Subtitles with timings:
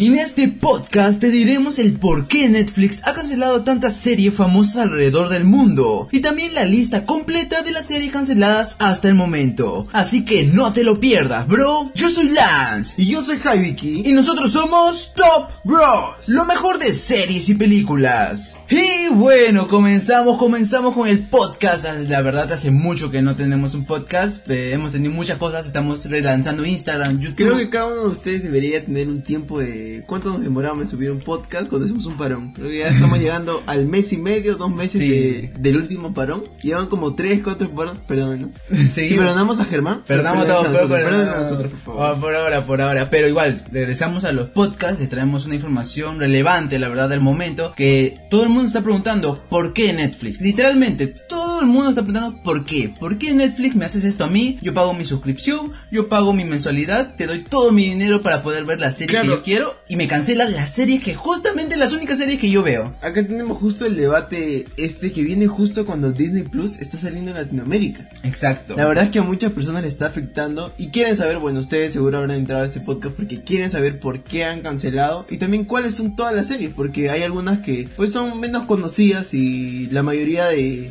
[0.00, 4.84] Y en este podcast te diremos el por qué Netflix ha cancelado tantas series famosas
[4.84, 9.88] alrededor del mundo y también la lista completa de las series canceladas hasta el momento.
[9.92, 11.90] Así que no te lo pierdas, bro.
[11.96, 14.02] Yo soy Lance Y yo soy Jaiviki.
[14.04, 18.56] y nosotros somos Top Bros, lo mejor de series y películas.
[18.70, 21.86] Y bueno, comenzamos, comenzamos con el podcast.
[22.08, 26.04] La verdad hace mucho que no tenemos un podcast, eh, hemos tenido muchas cosas, estamos
[26.04, 27.34] relanzando Instagram, YouTube.
[27.34, 29.87] Creo que cada uno de ustedes debería tener un tiempo de...
[30.06, 32.52] ¿Cuánto nos demoramos en subir un podcast cuando hacemos un parón?
[32.52, 35.08] Creo que ya estamos llegando al mes y medio, dos meses Sí.
[35.08, 36.44] de- del último parón.
[36.62, 38.02] Llevan como tres, cuatro parones.
[38.06, 38.54] Perdónenos.
[38.94, 40.02] Si perdonamos a Germán.
[40.06, 42.02] Perdonamos a nosotros, pero- perdónenos a nosotros, por favor.
[42.16, 43.10] Ah, por ahora, por ahora.
[43.10, 47.72] Pero igual, regresamos a los podcasts, les traemos una información relevante, la verdad, del momento,
[47.76, 50.40] que todo el mundo está preguntando, ¿por qué Netflix?
[50.40, 52.92] Literalmente, todo el mundo está preguntando, ¿por qué?
[52.98, 54.58] ¿Por qué Netflix me haces esto a mí?
[54.62, 58.64] Yo pago mi suscripción, yo pago mi mensualidad, te doy todo mi dinero para poder
[58.64, 62.18] ver la serie que yo quiero, y me cancelas las series que justamente las únicas
[62.18, 62.94] series que yo veo.
[63.02, 67.36] Acá tenemos justo el debate este que viene justo cuando Disney Plus está saliendo en
[67.36, 68.08] Latinoamérica.
[68.22, 68.76] Exacto.
[68.76, 71.92] La verdad es que a muchas personas le está afectando y quieren saber, bueno, ustedes
[71.92, 75.64] seguro habrán entrado a este podcast porque quieren saber por qué han cancelado y también
[75.64, 80.02] cuáles son todas las series, porque hay algunas que pues son menos conocidas y la
[80.02, 80.90] mayoría de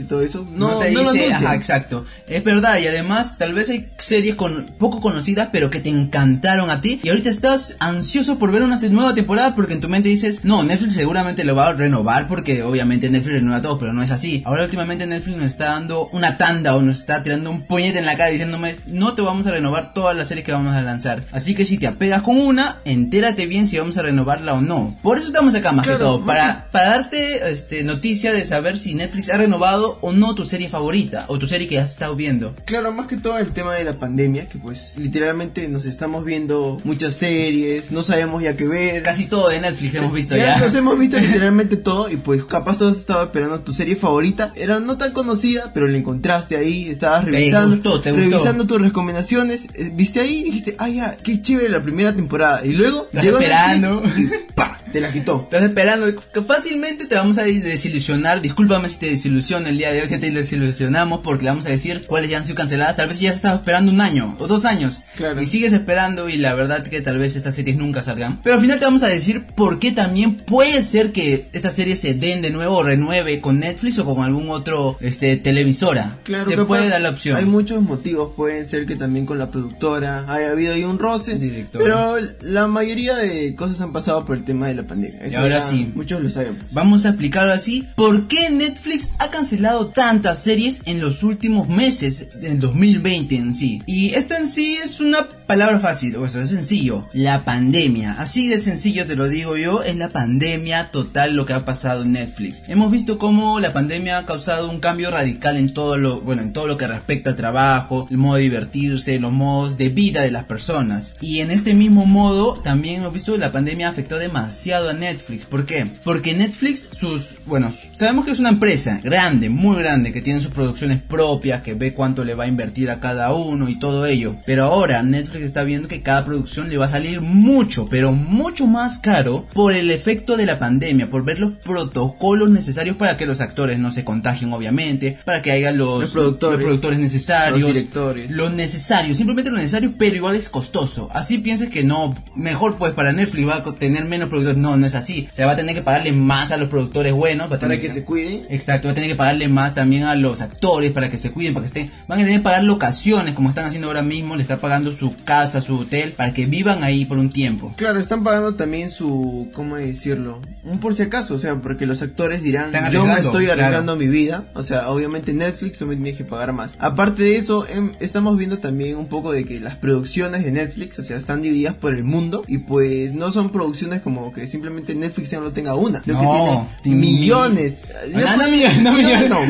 [0.00, 2.04] y todo eso no, no, te no dice, ajá, exacto.
[2.26, 6.70] Es verdad, y además tal vez hay series con, poco conocidas, pero que te encantaron
[6.70, 10.08] a ti, y ahorita estás ansioso por ver una nueva temporada porque en tu mente
[10.08, 14.02] dices, no, Netflix seguramente lo va a renovar porque obviamente Netflix renueva todo, pero no
[14.02, 14.42] es así.
[14.44, 18.06] Ahora últimamente Netflix nos está dando una tanda o nos está tirando un puñete en
[18.06, 21.24] la cara diciéndome, no te vamos a renovar todas las series que vamos a lanzar.
[21.32, 24.96] Así que si te apegas con una, entérate bien si vamos a renovarla o no.
[25.02, 28.78] Por eso estamos acá más Claro, que todo, para, para darte este, noticia de saber
[28.78, 32.14] si Netflix ha renovado o no tu serie favorita o tu serie que has estado
[32.16, 32.54] viendo.
[32.64, 36.78] Claro, más que todo el tema de la pandemia, que pues literalmente nos estamos viendo
[36.84, 39.02] muchas series, no sabemos ya qué ver.
[39.02, 40.58] Casi todo de Netflix hemos visto ya, ya.
[40.58, 44.52] nos hemos visto literalmente todo y pues capaz todos estaban esperando tu serie favorita.
[44.56, 48.30] Era no tan conocida, pero la encontraste ahí, estabas Te revisando, gustó, te gustó.
[48.30, 52.64] revisando tus recomendaciones, eh, viste ahí y dijiste, ay ya, qué chévere la primera temporada.
[52.64, 54.00] Y luego llegó esperando.
[54.00, 54.77] Netflix.
[54.92, 55.42] Te la quitó.
[55.42, 56.06] Estás esperando
[56.46, 58.40] fácilmente te vamos a desilusionar.
[58.40, 61.70] Discúlpame si te desilusiono el día de hoy, si te desilusionamos porque le vamos a
[61.70, 62.96] decir cuáles ya han sido canceladas.
[62.96, 65.00] Tal vez ya se estaba esperando un año o dos años.
[65.16, 65.40] Claro.
[65.40, 68.40] Y sigues esperando y la verdad que tal vez estas series nunca salgan.
[68.42, 72.00] Pero al final te vamos a decir por qué también puede ser que estas series
[72.00, 76.18] se den de nuevo o renueve con Netflix o con algún otro este televisora.
[76.24, 77.36] Claro, se puede dar la opción.
[77.36, 81.36] Hay muchos motivos, pueden ser que también con la productora haya habido ahí un roce,
[81.36, 81.82] Director.
[81.82, 85.20] pero la mayoría de cosas han pasado por el tema de la pandemia.
[85.20, 85.92] Eso ahora sí.
[85.94, 86.72] Muchos lo sabemos.
[86.72, 87.86] Vamos a explicarlo así.
[87.96, 93.82] ¿Por qué Netflix ha cancelado tantas series en los últimos meses del 2020 en sí?
[93.86, 97.06] Y esto en sí es una palabra fácil, o sea, es sencillo.
[97.14, 98.12] La pandemia.
[98.18, 102.02] Así de sencillo te lo digo yo, es la pandemia total lo que ha pasado
[102.02, 102.62] en Netflix.
[102.68, 106.52] Hemos visto cómo la pandemia ha causado un cambio radical en todo lo, bueno, en
[106.52, 110.30] todo lo que respecta al trabajo, el modo de divertirse, los modos de vida de
[110.30, 111.14] las personas.
[111.20, 115.46] Y en este mismo modo también hemos visto que la pandemia afectó demasiado a Netflix.
[115.46, 115.86] ¿Por qué?
[116.04, 120.52] Porque Netflix, sus, bueno, sabemos que es una empresa grande, muy grande, que tiene sus
[120.52, 124.36] producciones propias, que ve cuánto le va a invertir a cada uno y todo ello.
[124.46, 128.66] Pero ahora Netflix está viendo que cada producción le va a salir mucho, pero mucho
[128.66, 133.26] más caro por el efecto de la pandemia, por ver los protocolos necesarios para que
[133.26, 137.60] los actores no se contagien, obviamente, para que haya los, Los productores, los productores necesarios,
[137.60, 138.30] los directores.
[138.30, 141.08] lo necesario, simplemente lo necesario, pero igual es costoso.
[141.12, 144.57] Así pienses que no, mejor pues para Netflix va a tener menos productores.
[144.60, 145.28] No, no es así.
[145.32, 147.50] Se va a tener que pagarle más a los productores buenos.
[147.50, 148.46] Va a Para que se cuiden.
[148.50, 151.54] Exacto, va a tener que pagarle más también a los actores para que se cuiden,
[151.54, 151.92] para que estén.
[152.06, 154.36] Van a tener que pagar locaciones, como están haciendo ahora mismo.
[154.36, 157.72] Le está pagando su casa, su hotel, para que vivan ahí por un tiempo.
[157.76, 160.40] Claro, están pagando también su, ¿cómo decirlo?
[160.64, 163.96] Un por si acaso, o sea, porque los actores dirán, yo me estoy arriesgando claro.
[163.96, 166.72] mi vida, o sea, obviamente Netflix no me tiene que pagar más.
[166.78, 170.98] Aparte de eso, em, estamos viendo también un poco de que las producciones de Netflix,
[170.98, 174.94] o sea, están divididas por el mundo y pues no son producciones como que simplemente
[174.94, 177.78] Netflix ya no tenga una, sino No, que tiene millones.
[178.12, 179.40] No, no, millones, no millones, no,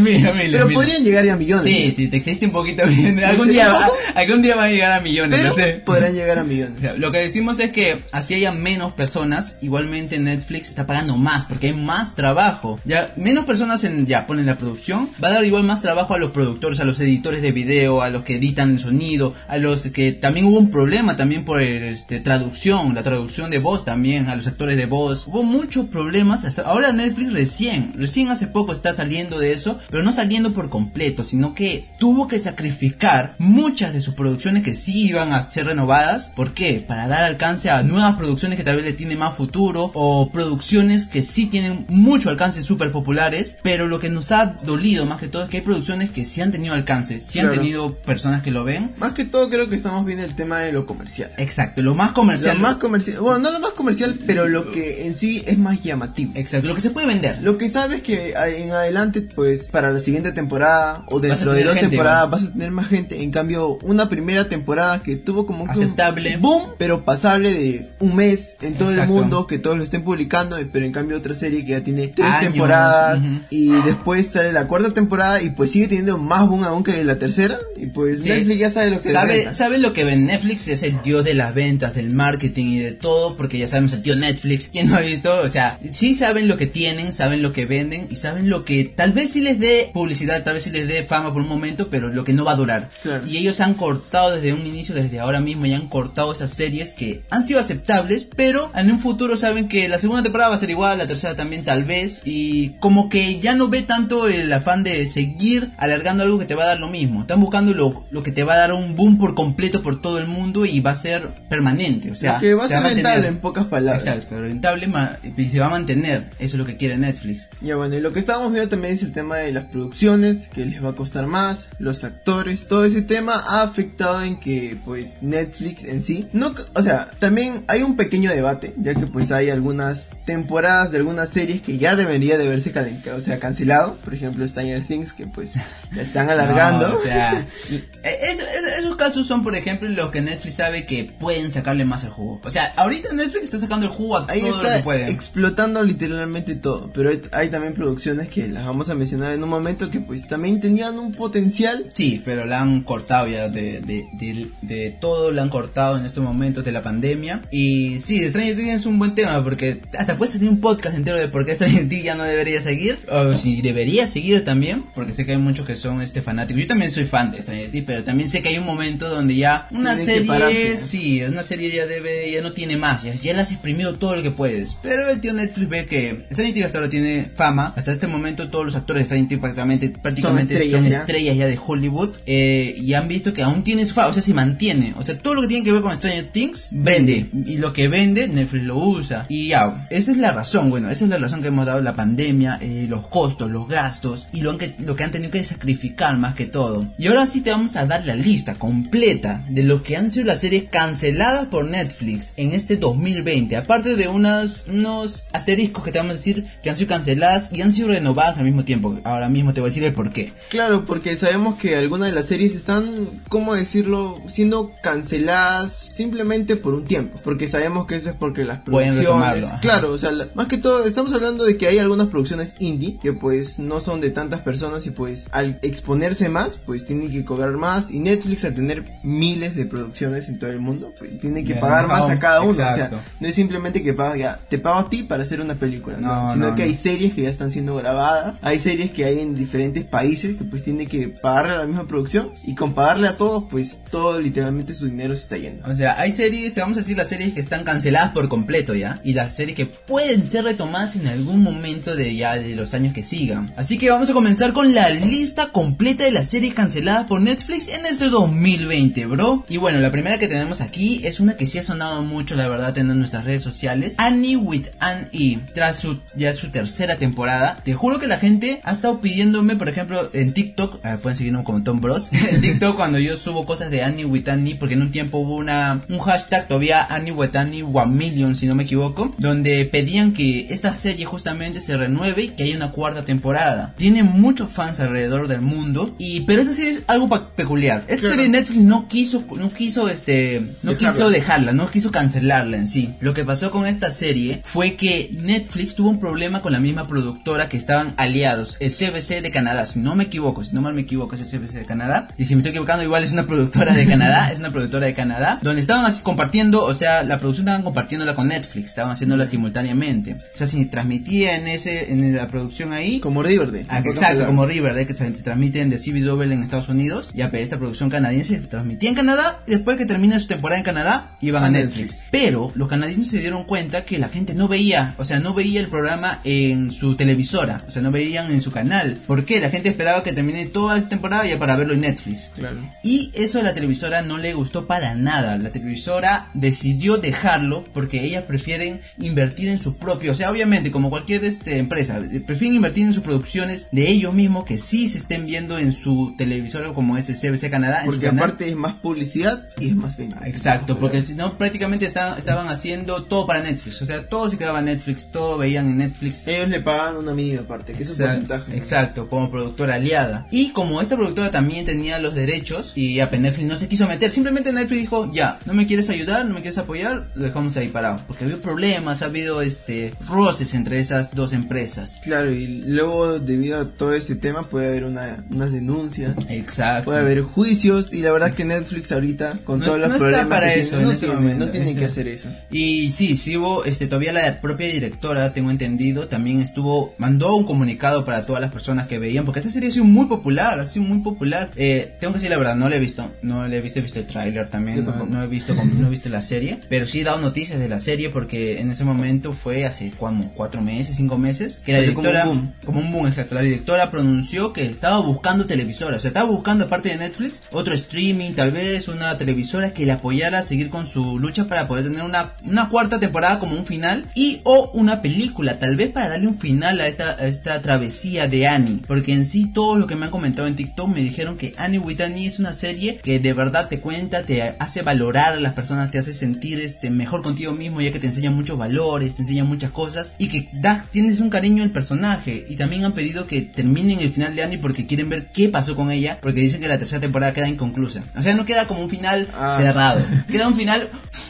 [0.00, 1.64] millones, Pero podrían llegar ya a millones.
[1.66, 3.22] Sí, sí, te existe un poquito bien.
[3.24, 5.82] Algún ¿Sí, día, va, algún día va a llegar a millones, Pero sé.
[5.84, 6.80] podrán llegar a O millones.
[6.80, 11.44] sea, Lo que decimos es que así haya menos personas, igualmente Netflix está pagando más
[11.44, 12.78] porque hay más trabajo.
[12.84, 16.18] Ya menos personas en ya ponen la producción, va a dar igual más trabajo a
[16.18, 19.88] los productores, a los editores de video, a los que editan el sonido, a los
[19.90, 24.28] que también hubo un problema también por el, este traducción, la traducción de voz también
[24.32, 25.26] a los actores de voz.
[25.26, 26.44] Hubo muchos problemas.
[26.44, 30.68] Hasta ahora Netflix recién, recién hace poco está saliendo de eso, pero no saliendo por
[30.68, 35.66] completo, sino que tuvo que sacrificar muchas de sus producciones que sí iban a ser
[35.66, 36.30] renovadas.
[36.30, 36.84] ¿Por qué?
[36.86, 41.06] Para dar alcance a nuevas producciones que tal vez le tienen más futuro o producciones
[41.06, 45.28] que sí tienen mucho alcance súper populares, pero lo que nos ha dolido más que
[45.28, 48.50] todo es que hay producciones que sí han tenido alcance, sí han tenido personas que
[48.50, 48.92] lo ven.
[48.98, 51.32] Más que todo creo que estamos viendo el tema de lo comercial.
[51.38, 52.56] Exacto, lo más comercial.
[52.56, 55.82] Lo más comercial, bueno, no lo más comercial, pero lo que en sí es más
[55.82, 56.32] llamativo.
[56.34, 57.38] Exacto, lo que se puede vender.
[57.42, 61.74] Lo que sabes que en adelante, pues para la siguiente temporada o dentro de dos
[61.74, 62.30] gente, temporadas ¿no?
[62.30, 63.22] vas a tener más gente.
[63.22, 66.36] En cambio, una primera temporada que tuvo como que un Aceptable.
[66.38, 69.12] boom, pero pasable de un mes en todo Exacto.
[69.14, 72.08] el mundo, que todos lo estén publicando, pero en cambio otra serie que ya tiene
[72.08, 73.38] tres Años, temporadas ujú.
[73.50, 77.18] y después sale la cuarta temporada y pues sigue teniendo más boom aún que la
[77.18, 78.28] tercera y pues Sí.
[78.28, 81.34] Netflix ya sabe lo que sabe, sabe lo que ven Netflix es el dios de
[81.34, 84.96] las ventas, del marketing y de todo, porque ya sabemos el tío Netflix, quien no
[84.96, 88.48] ha visto, o sea, sí saben lo que tienen, saben lo que venden y saben
[88.48, 91.42] lo que tal vez sí les dé publicidad, tal vez sí les dé fama por
[91.42, 92.90] un momento, pero lo que no va a durar.
[93.02, 93.26] Claro.
[93.26, 96.94] Y ellos han cortado desde un inicio, desde ahora mismo, y han cortado esas series
[96.94, 100.58] que han sido aceptables, pero en un futuro saben que la segunda temporada va a
[100.58, 104.52] ser igual, la tercera también tal vez, y como que ya no ve tanto el
[104.52, 107.22] afán de seguir alargando algo que te va a dar lo mismo.
[107.22, 110.18] Están buscando lo, lo que te va a dar un boom por completo por todo
[110.18, 112.10] el mundo y va a ser permanente.
[112.10, 114.01] O sea, Lo que va a se ser rentable en pocas palabras.
[114.06, 114.88] Exacto, rentable
[115.36, 116.30] y se va a mantener.
[116.38, 117.48] Eso es lo que quiere Netflix.
[117.60, 120.66] Ya bueno, y lo que estábamos viendo también es el tema de las producciones, que
[120.66, 125.18] les va a costar más, los actores, todo ese tema ha afectado en que pues
[125.22, 129.50] Netflix en sí, no, o sea, también hay un pequeño debate, ya que pues hay
[129.50, 134.14] algunas temporadas de algunas series que ya debería de haberse calentado, o sea, cancelado, por
[134.14, 135.52] ejemplo Stranger Things, que pues
[135.92, 136.88] la están alargando.
[136.88, 141.14] No, o sea, es- es- esos casos son, por ejemplo, los que Netflix sabe que
[141.18, 142.40] pueden sacarle más al jugo.
[142.44, 145.10] O sea, ahorita Netflix está sacando el jugo a Ahí todo lo está que puede.
[145.10, 149.48] explotando literalmente todo, pero hay, hay también producciones que las vamos a mencionar en un
[149.48, 154.06] momento que pues también tenían un potencial Sí, pero la han cortado ya de, de,
[154.18, 157.42] de, de todo, la han cortado en estos momentos de la pandemia.
[157.50, 161.16] Y sí, Stranger Things es un buen tema porque hasta puedes tener un podcast entero
[161.18, 162.98] de por qué Stranger Things ya no debería seguir.
[163.10, 166.62] O si debería seguir también, porque sé que hay muchos que son este fanáticos.
[166.62, 169.36] Yo también soy fan de Stranger Things, pero también sé que hay un momento donde
[169.36, 170.76] ya una que serie, pararse.
[170.78, 174.16] sí, una serie ya debe, ya no tiene más, ya, ya le has exprimido todo
[174.16, 174.76] lo que puedes.
[174.82, 177.72] Pero el tío Netflix ve que Stranger Things hasta ahora tiene fama.
[177.76, 181.00] Hasta este momento todos los actores de Stranger Things prácticamente, prácticamente estrellas son ya.
[181.00, 184.22] estrellas ya de Hollywood eh, y han visto que aún tiene su fama, o sea,
[184.22, 184.94] se mantiene.
[184.98, 187.30] O sea, todo lo que tiene que ver con Stranger Things vende.
[187.46, 189.26] Y lo que vende, Netflix lo usa.
[189.28, 191.94] Y ya, esa es la razón, bueno, esa es la razón que hemos dado la
[191.94, 196.16] pandemia, eh, los costos, los gastos y lo, que, lo que han tenido que sacrificar
[196.18, 196.86] más que todo.
[196.98, 200.26] Y ahora sí te vamos a dar la lista completa de lo que han sido
[200.26, 203.56] las series canceladas por Netflix en este 2020.
[203.62, 207.62] Aparte de unos, unos asteriscos que te vamos a decir que han sido canceladas y
[207.62, 208.98] han sido renovadas al mismo tiempo.
[209.04, 210.32] Ahora mismo te voy a decir el por qué.
[210.50, 212.90] Claro, porque sabemos que algunas de las series están,
[213.28, 217.20] ¿cómo decirlo?, siendo canceladas simplemente por un tiempo.
[217.22, 219.50] Porque sabemos que eso es porque las Pueden producciones...
[219.60, 222.98] Claro, o sea, la- más que todo estamos hablando de que hay algunas producciones indie
[223.02, 227.24] que pues no son de tantas personas y pues al exponerse más, pues tienen que
[227.24, 227.90] cobrar más.
[227.90, 231.88] Y Netflix al tener miles de producciones en todo el mundo, pues tiene que pagar
[231.88, 232.52] más a cada uno.
[232.52, 232.96] exacto.
[232.96, 233.51] O sea, no es simplemente
[233.82, 236.54] que paga ya, te pago a ti para hacer una película, no, No, sino no,
[236.54, 236.68] que no.
[236.68, 240.44] hay series que ya están siendo grabadas, hay series que hay en diferentes países que
[240.44, 244.20] pues tienen que pagarle a la misma producción y con pagarle a todos pues todo
[244.20, 245.68] literalmente su dinero se está yendo.
[245.70, 248.74] O sea, hay series, te vamos a decir las series que están canceladas por completo
[248.74, 249.00] ya.
[249.04, 252.92] Y las series que pueden ser retomadas en algún momento de ya de los años
[252.92, 253.52] que sigan.
[253.56, 257.68] Así que vamos a comenzar con la lista completa de las series canceladas por Netflix
[257.68, 259.44] en este 2020, bro.
[259.48, 262.48] Y bueno, la primera que tenemos aquí es una que sí ha sonado mucho, la
[262.48, 263.94] verdad, en nuestras redes sociales.
[263.98, 265.38] Annie with Anne E.
[265.54, 267.58] Tras su, ya su tercera temporada.
[267.64, 271.44] Te juro que la gente ha estado pidiéndome, por ejemplo, en TikTok, ah, pueden seguirme
[271.44, 272.10] como Tom Bros.
[272.30, 275.36] en TikTok cuando yo subo cosas de Annie with Annie, porque en un tiempo hubo
[275.36, 280.12] una, un hashtag todavía Annie with Annie One Million, si no me equivoco, donde pedían
[280.12, 283.74] que esta serie justamente se renueve y que haya una cuarta temporada.
[283.76, 287.84] Tiene muchos fans alrededor del mundo, y pero esta serie es algo peculiar.
[287.88, 288.14] Esta Claro.
[288.16, 290.92] serie Netflix no quiso, no quiso este, no Dejarla.
[290.92, 292.94] quiso dejarla, no quiso cancelarla en sí.
[293.00, 296.86] Lo que pasó con esta serie fue que Netflix tuvo un problema con la misma
[296.86, 300.74] productora que estaban aliados, el CBC de Canadá, si no me equivoco, si no mal
[300.74, 303.24] me equivoco es el CBC de Canadá, y si me estoy equivocando igual es una
[303.24, 307.16] productora de Canadá, es una productora de Canadá, donde estaban así compartiendo, o sea, la
[307.16, 310.18] producción estaban compartiéndola con Netflix, estaban haciéndola simultáneamente.
[310.34, 313.64] O sea, si transmitía en ese, en la producción ahí, Como Riverdale.
[313.70, 317.12] Ah, en exacto, como Riverdale que se transmiten de CW en Estados Unidos.
[317.14, 320.66] Ya, esta producción canadiense se transmitía en Canadá y después que termina su temporada en
[320.66, 321.92] Canadá iban a, A Netflix.
[321.92, 322.06] Netflix.
[322.10, 325.60] Pero los canadienses se dieron cuenta que la gente no veía, o sea, no veía
[325.60, 329.02] el programa en su televisora, o sea, no veían en su canal.
[329.06, 329.40] ¿Por qué?
[329.40, 332.30] La gente esperaba que termine toda esta temporada ya para verlo en Netflix.
[332.34, 332.58] Claro.
[332.82, 335.36] Y eso a la televisora no le gustó para nada.
[335.38, 340.90] La televisora decidió dejarlo porque ellas prefieren invertir en su propio, o sea, obviamente como
[340.90, 345.26] cualquier este, empresa, prefieren invertir en sus producciones de ellos mismos que sí se estén
[345.26, 347.80] viendo en su televisor como es el CBC Canadá.
[347.80, 348.24] en su Porque canal.
[348.24, 350.20] aparte es más publicidad y es más venta.
[350.26, 354.38] Exacto, porque si no prácticamente estaban, estaban haciendo todo para Netflix, o sea, todo se
[354.38, 356.26] quedaba en Netflix, todo veían en Netflix.
[356.26, 358.56] Ellos le pagan una mínima parte, que es un Exacto, porcentaje.
[358.56, 360.26] exacto, como productora aliada.
[360.30, 364.10] Y como esta productora también tenía los derechos y a Netflix no se quiso meter,
[364.10, 367.68] simplemente Netflix dijo, ya, no me quieres ayudar, no me quieres apoyar, lo dejamos ahí
[367.68, 368.02] parado.
[368.06, 372.00] Porque había problemas, ha habido este roces entre esas dos empresas.
[372.02, 376.86] Claro, y luego debido a todo este tema puede haber una, unas denuncias, Exacto.
[376.86, 380.06] puede haber juicios y la verdad que Netflix ahorita con No todos los no está
[380.06, 382.30] problemas para que eso tiene, en no, tiene, no tienen que hacer eso.
[382.50, 387.44] Y sí, sí hubo, este, todavía la propia directora, tengo entendido, también estuvo, mandó un
[387.44, 390.66] comunicado para todas las personas que veían, porque esta serie ha sido muy popular, ha
[390.68, 391.50] sido muy popular.
[391.56, 393.82] Eh, tengo que decir la verdad, no la he visto, no la he visto, he
[393.82, 397.00] visto el tráiler también, no, no he visto, no he visto la serie, pero sí
[397.00, 400.96] he dado noticias de la serie porque en ese momento fue hace como cuatro meses,
[400.96, 402.52] cinco meses, que la Fue como un directora, boom.
[402.64, 406.66] como un boom, exacto, la directora pronunció que estaba buscando televisora, o sea, estaba buscando
[406.66, 410.86] aparte de Netflix, otro streaming, tal vez una televisora que le apoyara a seguir con
[410.86, 415.02] su lucha para poder tener una, una cuarta temporada como un final y o una
[415.02, 419.12] película, tal vez para darle un final a esta, a esta travesía de Annie, porque
[419.12, 422.00] en sí todo lo que me han comentado en TikTok me dijeron que Annie with
[422.00, 425.90] Annie es una serie que de verdad te cuenta, te hace valorar a las personas,
[425.90, 429.44] te hace sentir este mejor contigo mismo ya que te enseña muchos valores, te enseña
[429.44, 433.42] muchas cosas y que da, tienes un cariño al personaje y también han pedido que
[433.42, 436.68] terminen el final de Annie porque quieren ver qué pasó con ella porque dicen que
[436.68, 438.02] la tercera temporada queda inconclusa.
[438.16, 439.56] O sea, no queda como un final Ah.
[439.58, 440.88] cerrado, queda un final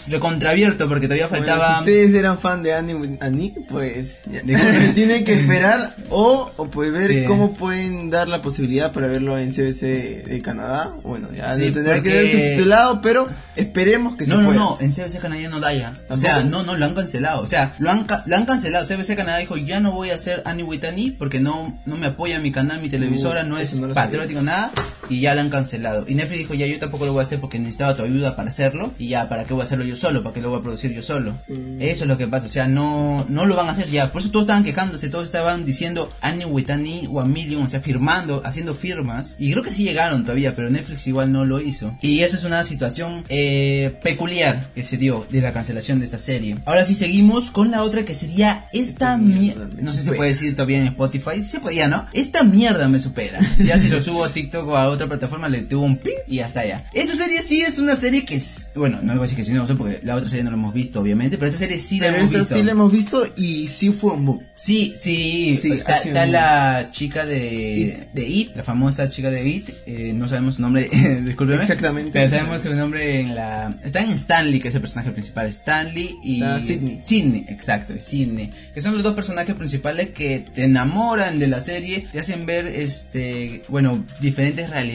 [0.09, 1.75] recontraabierto porque todavía Bueno, faltaba...
[1.75, 4.19] si ustedes eran fan de Annie, Annie pues
[4.95, 7.25] tienen que esperar o, o pues ver Sí.
[7.27, 10.95] cómo pueden dar la posibilidad para verlo en CBC de Canadá.
[11.03, 14.61] Bueno, ya Sí, tener porque- que ver subtitulado, pero esperemos que No, se no, pueda.
[14.61, 15.95] no, en CBC Canadá ya no da ya.
[16.09, 17.43] O sea, no, no, lo han cancelado.
[17.43, 18.87] O sea, lo han, ca- lo han cancelado.
[18.87, 22.07] CBC Canadá dijo, ya no voy a hacer Annie with Annie porque no, no me
[22.07, 23.95] apoya mi canal, mi televisora, Uh, no es no sabía.
[23.95, 24.73] patriótico, nada.
[25.13, 26.07] Y ya lo han cancelado.
[26.09, 28.49] Y Netflix dijo, ya yo tampoco lo voy a hacer porque necesitaba tu ayuda para
[28.49, 28.93] hacerlo.
[28.99, 30.23] Y ya, ¿para qué voy a hacerlo yo solo?
[30.23, 31.33] ¿Para qué lo voy a producir yo solo?
[31.49, 31.81] Mm.
[31.81, 32.47] Eso es lo que pasa.
[32.47, 34.11] O sea, no, no lo van a hacer ya.
[34.11, 37.69] Por eso todos estaban quejándose, todos estaban diciendo Annie with Annie o a Million, o
[37.69, 39.37] sea, firmando, haciendo firmas.
[39.39, 41.97] Y creo que sí llegaron todavía, pero Netflix igual no lo hizo.
[42.01, 46.19] Y eso es una situación eh, peculiar que se dio de la cancelación de esta
[46.19, 46.57] serie.
[46.65, 49.69] Ahora sí seguimos con la otra que sería esta mierda.
[49.81, 51.45] No sé si se puede decir todavía en Spotify.
[51.45, 52.07] Se podía, ¿no?
[52.13, 53.41] Esta mierda me supera.
[53.59, 56.41] Ya si lo subo a TikTok o a otra plataforma le tuvo un ping y
[56.41, 56.85] hasta allá.
[56.93, 58.71] Esta serie sí es una serie que es...
[58.75, 60.57] Bueno, no voy a decir que sí, no sé porque la otra serie no la
[60.57, 61.39] hemos visto, obviamente.
[61.39, 62.55] Pero esta serie sí la Pero hemos esta visto.
[62.57, 64.43] sí la hemos visto y sí fue un boom.
[64.55, 70.13] Sí, sí, Sí, está, la chica de, de It, la famosa chica de It, eh,
[70.15, 70.89] no sabemos su nombre,
[71.25, 71.63] discúlpeme.
[71.63, 72.11] Exactamente.
[72.13, 73.77] Pero sabemos su nombre en la...
[73.83, 76.37] Está en Stanley, que es el personaje principal, Stanley y...
[76.43, 77.01] Está Sydney.
[77.03, 78.51] Sydney, exacto, Sydney.
[78.73, 82.67] Que son los dos personajes principales que te enamoran de la serie, te hacen ver,
[82.67, 84.92] este, bueno, diferentes realidades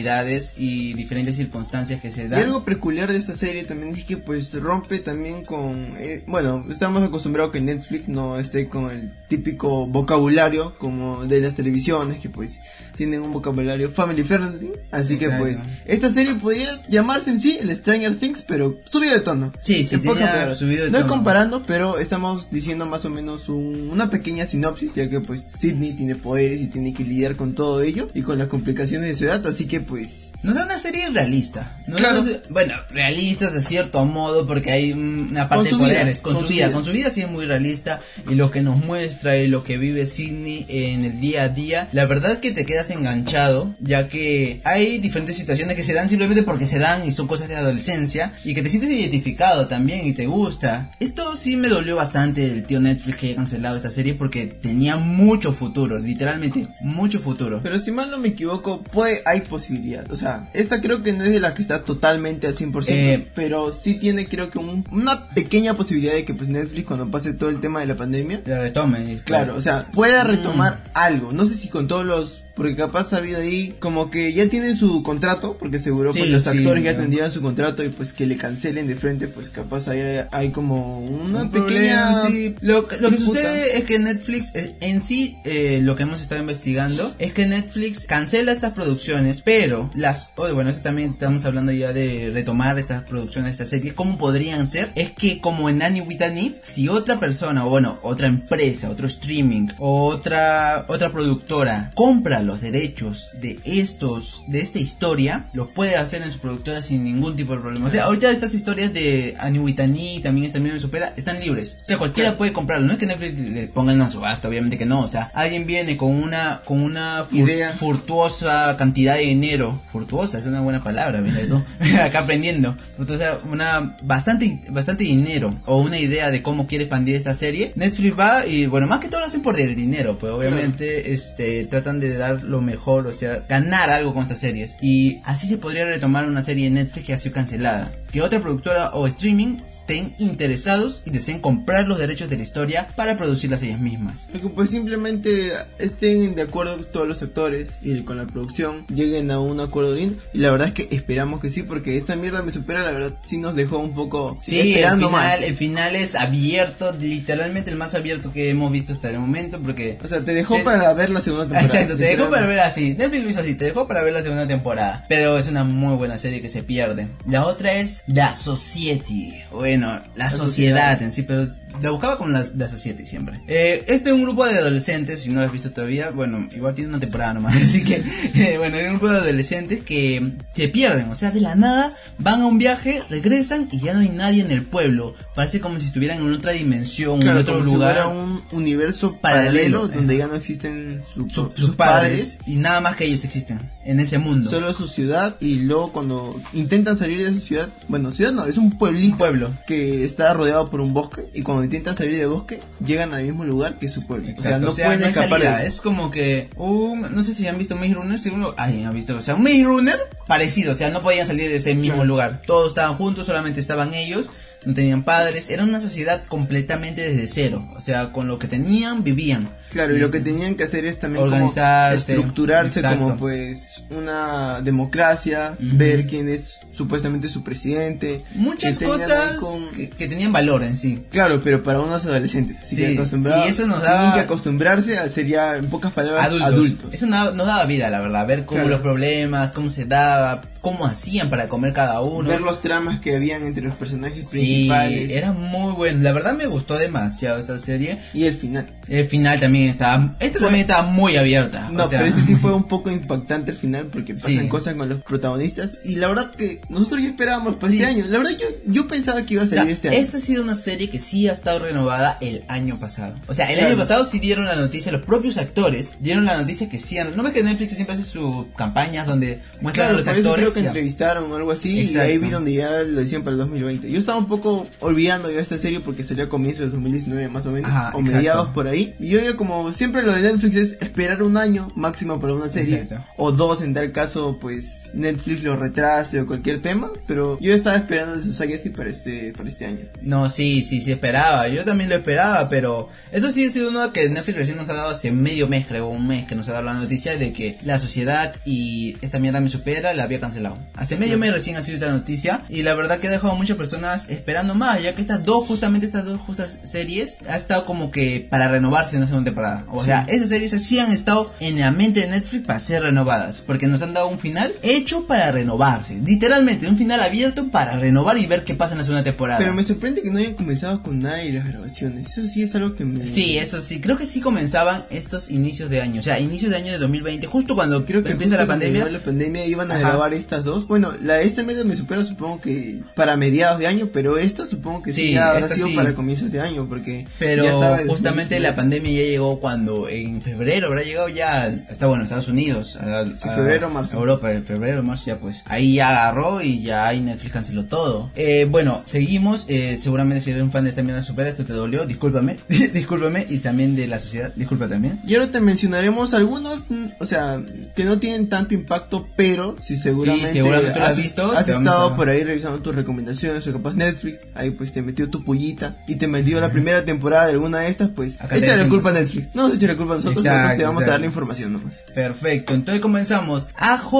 [0.56, 2.42] y diferentes circunstancias que se Y dan.
[2.44, 5.94] algo peculiar de esta serie también es que pues rompe también con...
[5.96, 11.54] eh, bueno, estamos acostumbrados que Netflix no esté con el típico vocabulario como de las
[11.54, 12.60] televisiones que pues
[12.96, 14.72] tienen un vocabulario family friendly.
[14.90, 15.44] Así que Exacto.
[15.44, 19.52] pues esta serie podría llamarse en sí el Stranger Things pero subido de tono.
[19.62, 21.06] Sí, sí, subido de no tono.
[21.08, 25.92] comparando, pero estamos diciendo más o menos un- una pequeña sinopsis, ya que pues Sidney
[25.92, 29.24] tiene poderes y tiene que lidiar con todo ello y con las complicaciones de su
[29.26, 31.80] edad, así que pues Nos da una serie realista.
[31.88, 32.20] Nos Claro.
[32.22, 36.22] una bueno, realistas de cierto modo porque hay una parte Con de su vida, poderes.
[36.22, 36.72] Con, su vida.
[36.72, 38.00] Con su vida sí es muy realista.
[38.28, 41.88] Y lo que nos muestra y lo que vive Sidney en el día a día.
[41.92, 43.74] La verdad que te quedas enganchado.
[43.80, 47.48] Ya que hay diferentes situaciones que se dan simplemente porque se dan y son cosas
[47.48, 48.32] de adolescencia.
[48.44, 50.90] Y que te sientes identificado también y te gusta.
[51.00, 54.96] Esto sí me dolió bastante del tío Netflix que haya cancelado esta serie porque tenía
[54.96, 55.98] mucho futuro.
[55.98, 57.60] Literalmente, mucho futuro.
[57.62, 60.10] Pero si mal no me equivoco, puede, hay posibilidad.
[60.10, 63.26] O sea, esta creo que no es de la que está totalmente al 100%, Eh,
[63.34, 67.32] pero sí tiene creo que un- una pequeña posibilidad de que pues Netflix cuando pase
[67.34, 69.07] todo el tema de la pandemia, La retome.
[69.16, 70.26] Claro, o sea, pueda Mm.
[70.28, 71.32] retomar algo.
[71.32, 74.76] No sé si con todos los porque capaz ha habido ahí como que ya tienen
[74.76, 78.12] su contrato, porque seguro Sí, pues, los sí, actores ya tendrían su contrato y pues
[78.12, 82.12] que le cancelen de frente, pues capaz ahí hay, hay como una Un pequeña...
[82.12, 82.54] problema, sí.
[82.60, 83.38] Lo, que- lo que disputa.
[83.40, 87.46] sucede es que Netflix eh, en sí, eh, lo que hemos estado investigando, es que
[87.46, 92.78] Netflix cancela estas producciones, pero las, oh, bueno, eso también estamos hablando ya de retomar
[92.78, 94.90] estas producciones, estas series, ¿cómo podrían ser?
[94.96, 99.06] Es que como en Annie with Annie, si otra persona, o bueno, otra empresa, otro
[99.06, 105.94] streaming, o otra, otra productora compra los derechos de estos, de esta historia, lo puede
[105.96, 107.86] hacer en su productora sin ningún tipo de problema.
[107.86, 111.76] O sea, ahorita estas historias de Annie, también esta Miren Supera, están libres.
[111.80, 112.86] O sea, cualquiera puede comprarlo.
[112.86, 115.00] No es que Netflix le ponga en una subasta, obviamente que no.
[115.04, 117.72] O sea, alguien viene con una, con una fur- Idea.
[117.72, 119.80] furtuosa cantidad de dinero.
[119.86, 121.62] Furtuosa, es una buena palabra, tú.
[122.00, 122.76] Acá aprendiendo.
[122.98, 125.58] O sea, una, bastante, bastante dinero.
[125.66, 127.72] O una idea de cómo quiere expandir esta serie.
[127.76, 130.18] Netflix va y, bueno, más que todo lo hacen por el dinero.
[130.18, 133.06] Pues obviamente, este, tratan de dar lo mejor.
[133.06, 134.76] O sea, ganar algo con estas series.
[134.80, 137.90] Y así se podría retomar una serie de Netflix que ha sido cancelada.
[138.12, 142.88] Que otra productora o streaming estén interesados y deseen comprar los derechos de la historia
[142.96, 144.28] para producirlas ellas mismas.
[144.54, 149.60] Pues simplemente estén de acuerdo todos los actores y con la producción lleguen a un
[149.60, 152.82] acuerdo lindo y la verdad es que esperamos que sí porque esta mierda me supera
[152.82, 156.14] la verdad sí nos dejó un poco Sí, el esperando final, más el final es
[156.14, 159.98] abierto, literalmente el más abierto que hemos visto hasta el momento porque...
[160.02, 162.60] o sea te dejó Te- para ver la segunda temporada Exacto, te dejó para ver
[162.60, 162.94] así.
[162.94, 165.04] Netflix lo hizo así, te dejó para ver la segunda temporada.
[165.08, 167.08] Pero es una muy buena serie que se pierde.
[167.26, 169.42] La otra es The Society.
[169.50, 171.02] Bueno, la, sociedad, sociedad.
[171.02, 171.46] en sí, pero
[171.80, 173.40] la buscaba con la, la Society siempre.
[173.46, 176.74] Eh, este es un grupo de adolescentes, si no lo has visto todavía, bueno, igual
[176.74, 177.56] tiene una temporada nomás.
[177.62, 178.02] Así que,
[178.34, 181.10] eh, bueno, es un grupo de adolescentes que se pierden.
[181.10, 184.42] O sea, de la nada van a un viaje, regresan y ya no hay nadie
[184.42, 185.14] en el pueblo.
[185.34, 187.92] Parece como si estuvieran en otra dimensión, Claro, en otro como si lugar.
[187.94, 190.18] fuera un universo Paralelo, paralelo, donde eh.
[190.18, 194.00] ya no existen su- su- sus, sus padres y nada más que ellos existen en
[194.00, 194.48] ese mundo.
[194.50, 198.58] solo su ciudad y luego cuando intentan salir de esa ciudad, bueno, ciudad no, es
[198.58, 199.50] un pueblito un pueblo.
[199.66, 203.44] que está rodeado por un bosque y cuando intentan salir del bosque llegan al mismo
[203.44, 204.32] lugar que su pueblo.
[204.36, 205.30] O sea, no pueden hay escapar.
[205.40, 205.58] salida.
[205.58, 208.90] de- Es como que un, no sé si han visto Maze Runner, seguro alguien ha
[208.92, 209.96] visto, o sea, un Maze Runner
[210.26, 212.04] parecido, o sea, no podían salir de ese mismo Claro.
[212.08, 212.42] lugar.
[212.46, 214.32] Todos estaban juntos, solamente estaban ellos,
[214.66, 219.04] no tenían padres, era una sociedad completamente desde cero, o sea, con lo que tenían
[219.04, 219.48] vivían.
[219.70, 223.04] Claro, y lo que tenían que hacer es también Organizarse, como estructurarse exacto.
[223.04, 228.24] como pues una democracia, ver quién es supuestamente su presidente.
[228.36, 231.04] Muchas que cosas con- que, que tenían valor en sí.
[231.10, 232.56] Claro, pero para unos adolescentes.
[232.58, 235.92] Así Sí, que acostumbrados- y eso nos daba- que acostumbrarse a ser ya, en pocas
[235.92, 236.48] palabras, Adultos.
[236.48, 236.94] adultos.
[236.94, 238.68] Eso nos daba vida, la verdad, ver cómo Claro.
[238.70, 242.28] los problemas, cómo se daba, cómo hacían para comer cada uno.
[242.28, 245.10] Ver los tramas que habían entre los personajes Sí, principales.
[245.10, 246.02] era muy bueno.
[246.02, 247.98] La verdad me gustó demasiado esta serie.
[248.14, 248.66] Y el final.
[248.88, 250.16] El final también estaba.
[250.20, 251.68] Esta también estaba muy abierta.
[251.70, 254.48] No, o sea, pero este sí fue un poco impactante el final porque pasan Sí.
[254.48, 255.78] cosas con los protagonistas.
[255.84, 257.78] Y la verdad que nosotros ya esperábamos para Sí.
[257.82, 258.04] este año.
[258.06, 259.98] La verdad yo, yo pensaba que iba a salir Ya, este año.
[259.98, 263.14] Esta ha sido una serie que sí ha estado renovada el año pasado.
[263.28, 263.68] O sea, el Claro.
[263.68, 267.16] año pasado sí dieron la noticia, los propios actores dieron la noticia que sí han...
[267.16, 270.47] ¿No ves que Netflix siempre hace sus campañas donde muestran Claro, a los actores?
[270.50, 272.08] Creo que entrevistaron o algo así Exacto.
[272.08, 273.90] y ahí vi donde ya lo decían para el 2020.
[273.90, 277.46] Yo estaba un poco olvidando ya esta serie porque salió a comienzos de 2019 más
[277.46, 278.02] o menos, Ajá, o exacto.
[278.02, 278.94] mediados por ahí.
[278.98, 282.48] Y yo ya como siempre lo de Netflix es esperar un año máximo para una
[282.48, 283.08] serie Exacto.
[283.16, 287.76] o dos en tal caso pues Netflix lo retrase o cualquier tema, pero yo estaba
[287.76, 289.86] esperando de Society para este para este año.
[290.02, 291.48] No, sí, sí, sí esperaba.
[291.48, 294.74] Yo también lo esperaba, pero esto sí ha sido uno que Netflix recién nos ha
[294.74, 297.58] dado hace medio mes, creo, un mes que nos ha dado la noticia de que
[297.62, 300.37] la sociedad y esta mierda me supera la había cancelado.
[300.76, 303.36] Hace medio mes recién ha sido esta noticia y la verdad que ha dejado a
[303.36, 307.64] muchas personas esperando más, ya que estas dos, justamente estas dos justas series, ha estado
[307.64, 309.64] como que para renovarse en una segunda temporada.
[309.70, 313.40] O sea, esas series sí han estado en la mente de Netflix para ser renovadas,
[313.42, 316.00] porque nos han dado un final hecho para renovarse.
[316.04, 319.38] Literalmente, un final abierto para renovar y ver qué pasa en la segunda temporada.
[319.38, 322.10] Pero me sorprende que no hayan comenzado con nada de las grabaciones.
[322.10, 325.70] Eso sí es algo que me Sí, eso sí, creo que sí comenzaban estos inicios
[325.70, 328.46] de año, o sea, inicios de año de 2020, justo cuando Creo que empieza la
[328.46, 328.84] pandemia.
[328.90, 329.88] la pandemia iban a Ajá.
[329.88, 330.66] grabar estas dos.
[330.68, 334.82] Bueno, la esta mierda me supera supongo que para mediados de año, pero esta supongo
[334.82, 335.74] que sí, Sí, ya habrá sido sí.
[335.74, 338.40] para comienzos de año, porque Pero ya estaba el justamente 2019.
[338.42, 343.04] la pandemia ya llegó cuando en febrero habrá llegado ya, está bueno, Estados Unidos, a,
[343.04, 343.96] Sí, a- febrero, marzo.
[343.96, 347.64] a Europa, en febrero, marzo ya pues, ahí ya agarró y ya ahí Netflix canceló
[347.64, 348.10] todo.
[348.16, 351.52] Eh, bueno, seguimos, eh, seguramente si eres un fan de esta mierda supera, esto te
[351.54, 355.00] dolió, discúlpame, discúlpame, y también de la sociedad, disculpa también.
[355.06, 357.40] Y ahora te mencionaremos algunas, mm, o sea,
[357.74, 362.08] que no tienen tanto impacto, pero sí seguramente seguramente, lo has visto, Has estado por
[362.08, 366.06] ahí revisando tus recomendaciones o capaz Netflix, ahí pues te metió tu pollita y te
[366.06, 368.68] metió la primera temporada de alguna de estas, pues Acá échale decimos.
[368.74, 369.34] culpa a Netflix.
[369.34, 371.52] No nos eche la culpa a nosotros, Exacto, nosotros te vamos a dar la información
[371.52, 371.84] nomás.
[371.94, 373.50] Perfecto, entonces comenzamos.
[373.56, 373.92] AJ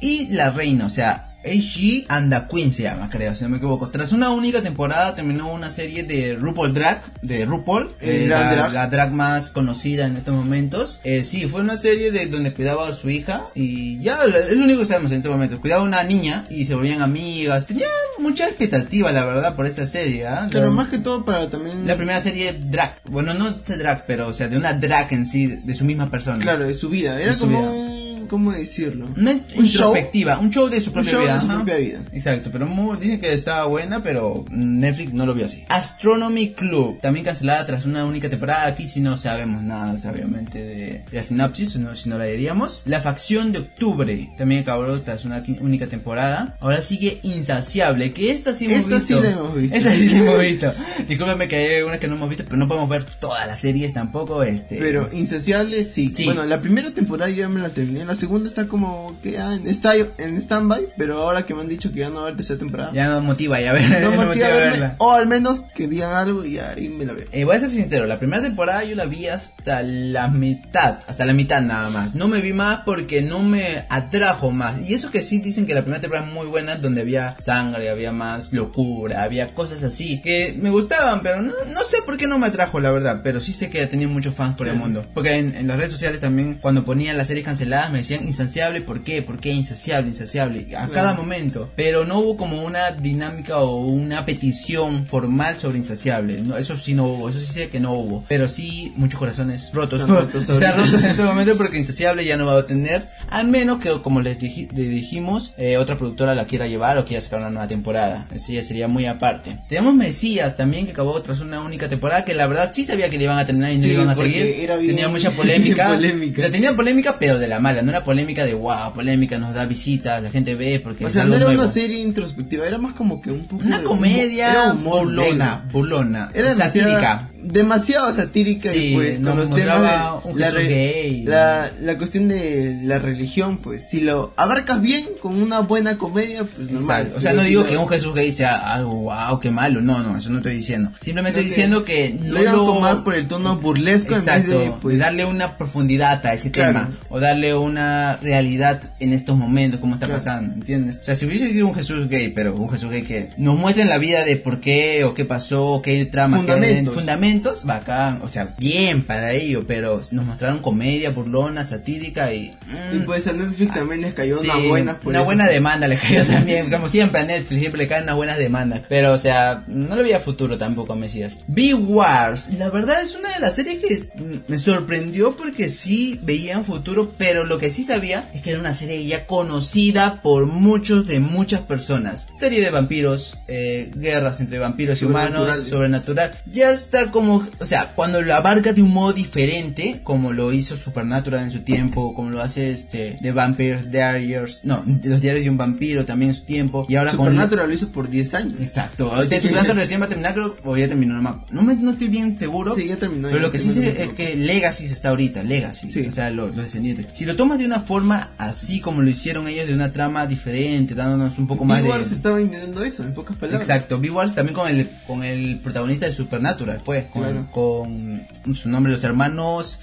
[0.00, 3.56] y la reina, o sea, AG and the Queen se llama, creo, si no me
[3.58, 3.88] equivoco.
[3.90, 8.72] Tras una única temporada terminó una serie de RuPaul Drag, de RuPaul, eh, la, drag.
[8.72, 11.00] la drag más conocida en estos momentos.
[11.04, 14.64] Eh, sí, fue una serie de donde cuidaba a su hija y ya es lo
[14.64, 15.60] único que sabemos en estos momentos.
[15.60, 17.66] Cuidaba a una niña y se volvían amigas.
[17.66, 17.86] Tenía
[18.18, 20.26] mucha expectativa, la verdad, por esta serie.
[20.26, 20.48] ¿ah?
[20.50, 21.86] Pero La- más que todo para también...
[21.86, 25.26] la primera serie drag, bueno, no de drag, pero o sea, de una drag en
[25.26, 26.38] sí, de su misma persona.
[26.38, 27.20] Claro, de su vida.
[27.20, 27.95] Era De como vida.
[28.26, 28.28] Un...
[28.28, 29.06] ¿Cómo decirlo?
[29.16, 29.60] Una Un show.
[29.64, 31.34] introspectiva, un show de su Un propia show vida.
[31.34, 31.54] de su ajá.
[31.56, 32.02] propia vida.
[32.12, 35.64] Exacto, pero muy- dicen que estaba buena, pero Netflix no lo vio así.
[35.68, 38.66] Astronomy Club, también cancelada tras una única temporada.
[38.66, 42.82] Aquí si no sabemos nada, obviamente, de, la sinopsis, si no, si no la diríamos.
[42.86, 46.56] La facción de octubre, también acabó tras una única temporada.
[46.60, 49.22] Ahora sigue Insaciable, que esta sí hemos Esta sí visto.
[49.22, 49.76] la hemos visto.
[49.76, 50.72] Esta sí la hemos visto.
[51.08, 53.92] Discúlpame que hay algunas que no hemos visto, pero no podemos ver todas las series
[53.92, 54.42] tampoco.
[54.42, 56.12] Este, Pero Insaciable sí.
[56.14, 56.24] Sí.
[56.24, 58.04] Bueno, la primera temporada yo ya me la terminé.
[58.04, 60.88] La segunda está como que ah, en, está en stand-by.
[60.98, 62.92] Pero ahora que me han dicho que ya no va a haber tercera temporada.
[62.92, 64.96] ya no motiva ya ver, no no me motiva a verme, verla.
[64.98, 67.26] O al menos que digan algo y ahí me la veo.
[67.32, 71.24] Eh, voy a ser sincero, la primera temporada yo la vi hasta la mitad, hasta
[71.24, 72.14] la mitad nada más.
[72.14, 74.80] No me vi más porque no me atrajo más.
[74.88, 77.90] Y eso que sí dicen que la primera temporada es muy buena, donde había sangre,
[77.90, 82.26] había más locura, había cosas así que me gustaban, pero no, no sé por qué
[82.26, 83.20] no me atrajo, la verdad.
[83.22, 84.84] Pero sí sé que tenía muchos fans por el Claro.
[84.86, 85.06] mundo.
[85.14, 88.80] Porque en, en las redes sociales también, cuando ponían las series canceladas, me decían insaciable,
[88.80, 89.22] ¿por qué?
[89.22, 90.66] ¿Por qué insaciable, insaciable?
[90.76, 91.70] A cada momento.
[91.76, 96.40] Pero no hubo como una dinámica o una petición formal sobre insaciable.
[96.42, 98.24] No, eso sí no hubo, eso sí sé que no hubo.
[98.28, 100.00] Pero sí muchos corazones rotos.
[100.00, 103.06] Están rotos Están rotos en este momento porque insaciable ya no va a tener.
[103.28, 107.04] Al menos que, como les, diji- le dijimos, eh, otra productora la quiera llevar o
[107.04, 108.28] quiera sacar una nueva temporada.
[108.34, 109.58] Eso ya sería muy aparte.
[109.68, 113.18] Tenemos Mesías también que acabó tras una única temporada que la verdad sí sabía que
[113.18, 114.46] le iban a terminar y no Sí, le iban a seguir.
[114.60, 115.88] era bien- Tenía mucha polémica.
[115.88, 116.38] polémica.
[116.38, 117.82] O sea, tenía polémica pero de la mala.
[117.82, 121.24] No era polémica de wow, polémica nos da visitas, la gente ve porque O sea,
[121.24, 121.62] no era nuevo.
[121.62, 125.64] una serie introspectiva, era más como que un poco Una de- comedia era humor burlona,
[125.72, 127.28] burlona, Era satírica.
[127.42, 131.22] Demasiado satírica Sí, y pues con los temas de la, gay.
[131.24, 136.44] la, la cuestión de la religión, pues si lo abarcas bien con una buena comedia,
[136.44, 137.12] pues normal.
[137.16, 139.80] O sea, no digo que un Jesús gay sea algo wow, qué malo.
[139.80, 140.92] No, no, eso no estoy diciendo.
[141.00, 144.72] Simplemente estoy diciendo que no lo tomar por el tono burlesco Exacto, en vez de
[144.80, 146.72] pues darle una profundidad a ese Claro.
[146.72, 150.18] tema o darle una realidad en estos momentos, como está Claro.
[150.18, 150.98] pasando, ¿entiendes?
[150.98, 153.82] O sea, si hubiese sido un Jesús gay, pero un Jesús gay que nos muestre
[153.82, 156.94] en la vida de por qué o qué pasó, qué trama, qué Fundamentos.
[157.36, 162.54] Fundamentos, bacán, o sea, bien para ello, pero nos mostraron comedia burlona, satírica y...
[162.92, 165.24] y mm, pues a Netflix también les cayó Sí, unas buenas por una eso.
[165.26, 168.82] buena demanda le cayó también, como siempre a Netflix, siempre le caen unas buenas demandas.
[168.88, 171.40] Pero, o sea, no le veía futuro tampoco a Mesías.
[171.48, 176.58] B-Wars, la verdad es una de las series que mm, me sorprendió porque sí veía
[176.58, 180.46] un futuro, pero lo que sí sabía es que era una serie ya conocida por
[180.46, 182.28] muchos de muchas personas.
[182.34, 185.68] Serie de vampiros, eh, guerras entre vampiros y humanos, Sobrenatural.
[185.70, 186.30] sobrenatural.
[186.50, 190.76] Ya está como, o sea, cuando lo abarca de un modo diferente, como lo hizo
[190.76, 195.50] Supernatural en su tiempo, como lo hace este The Vampire Diaries, no, los diarios de
[195.50, 198.60] un vampiro también en su tiempo, y ahora con Supernatural lo hizo por 10 años.
[198.60, 201.74] Exacto, Así que- Supernatural recién va a terminar, creo, o ya terminó, no, no, me-
[201.76, 202.74] no estoy bien seguro.
[202.74, 203.28] Sí, ya terminó.
[203.28, 206.00] Pero ya lo que sí sé es que Legacy se está ahorita, Legacy, Sí.
[206.06, 207.06] o sea, lo- los descendientes.
[207.14, 210.94] Si lo tomas de una forma así como lo hicieron ellos, de una trama diferente,
[210.94, 211.88] dándonos un poco más de...
[211.88, 213.62] Wars estaba intentando eso, en pocas palabras.
[213.68, 217.46] Exacto, B-Wars también con el, con el protagonista de Supernatural, fue, con, Claro.
[217.52, 219.78] con su nombre, los hermanos,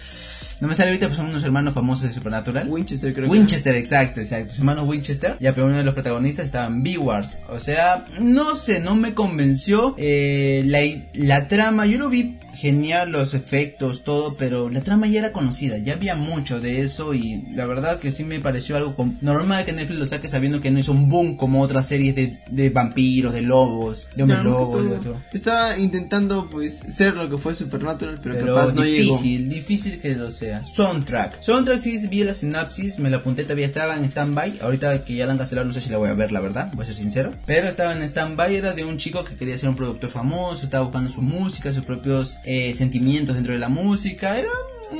[0.59, 2.67] no me sale ahorita, pero son unos hermanos famosos de Supernatural.
[2.69, 4.47] Winchester creo Winchester, exacto, exacto.
[4.47, 7.37] Los hermanos Winchester, ya pero uno de los protagonistas estaba en B-Wars.
[7.49, 10.79] O sea, no sé, no me convenció eh, la,
[11.13, 11.85] la trama.
[11.85, 16.15] Yo lo vi genial, los efectos, todo, pero la trama ya era conocida, ya había
[16.15, 20.07] mucho de eso y la verdad que sí me pareció algo normal que Netflix lo
[20.07, 24.09] saque sabiendo que no hizo un boom como otras series de, de vampiros, de lobos,
[24.15, 25.21] de hombres Claro, lobos, de otro.
[25.33, 29.17] Estaba intentando pues ser lo que fue Supernatural, pero, Pero capaz no llegó.
[29.17, 30.63] difícil, difícil que lo sea.
[30.63, 31.41] Soundtrack.
[31.41, 34.59] Soundtrack sí vi la sinapsis, me la apunté, todavía estaba en stand-by.
[34.61, 36.71] Ahorita que ya la han cancelado, no sé si la voy a ver, la verdad,
[36.73, 37.33] voy a ser sincero.
[37.45, 40.83] Pero estaba en stand-by, era de un chico que quería ser un productor famoso, estaba
[40.83, 44.37] buscando su música, sus propios eh, sentimientos dentro de la música.
[44.37, 44.49] Era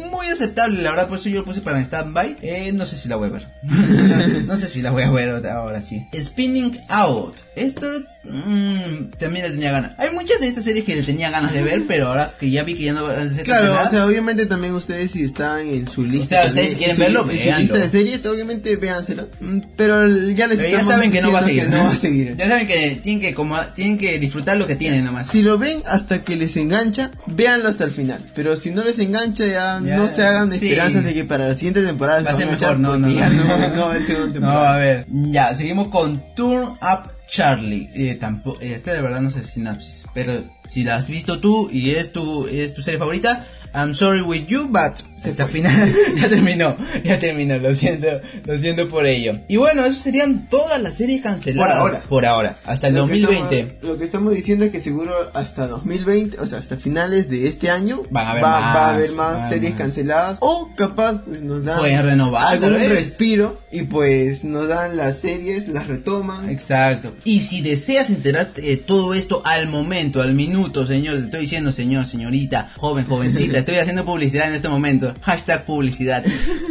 [0.10, 2.38] muy aceptable, la verdad, por eso yo lo puse para stand-by.
[2.42, 3.48] Eh, no sé si la voy a ver.
[4.48, 6.08] no sé si la voy a ver ahora sí.
[6.14, 7.36] Spinning Out.
[7.56, 7.88] Esto
[8.24, 9.92] mm, también le tenía ganas.
[9.98, 12.64] Hay muchas de estas series que le tenía ganas de ver, pero ahora que ya
[12.64, 15.68] vi que ya no van a ser Claro, o sea, obviamente también ustedes si están
[15.68, 17.90] en su lista, Ustedes- también, ustedes si quieren en su- verlo, en su lista de
[17.90, 19.28] series, obviamente véansela.
[19.40, 21.64] Mm, Pero ya les pero ya estamos saben que no va a seguir.
[21.66, 22.36] que no va a seguir.
[22.38, 25.28] Ya saben que tienen que como tienen que disfrutar lo que tienen nomás.
[25.28, 28.32] Si lo ven hasta que les engancha, véanlo hasta el final.
[28.36, 30.58] Pero si no les engancha, ya, Ya, no se hagan sí.
[30.68, 33.10] esperanzas de que para la siguiente temporada les Va a ser mejor, no, porque no,
[33.30, 33.58] no.
[33.58, 34.74] no, no va a haber segunda No, temporada.
[34.74, 37.90] a ver, ya, seguimos con Turn Up Charlie.
[37.96, 41.90] Eh, tampoco, este de verdad no sé sinapsis, pero si la has visto tú y
[41.90, 45.72] es tu, es tu serie favorita, I'm sorry with you, but esta final
[46.18, 48.08] ya terminó, ya terminó, lo siento,
[48.46, 49.40] lo siento por ello.
[49.48, 51.72] Y bueno, eso serían todas las series canceladas.
[51.72, 52.04] Por ahora.
[52.10, 53.60] Por ahora, hasta el Lo que 2020.
[53.60, 57.48] estamos- lo que estamos diciendo es que seguro hasta 2020, o sea, hasta finales de
[57.48, 59.82] este año, Van a haber va, más, va a haber más series más.
[59.82, 60.38] canceladas.
[60.42, 65.70] O capaz pues, nos dan Pueden renovar, algún respiro y pues nos dan las series,
[65.70, 66.50] las retoman.
[66.50, 67.14] Exacto.
[67.24, 71.72] Y si deseas enterarte de todo esto al momento, al minuto, señor, te estoy diciendo,
[71.72, 75.14] señor, señorita, joven, jovencita, estoy haciendo publicidad en este momento.
[75.22, 76.24] Hashtag publicidad.